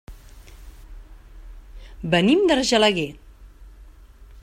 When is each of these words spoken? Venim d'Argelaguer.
Venim 2.15 2.43
d'Argelaguer. 2.53 3.09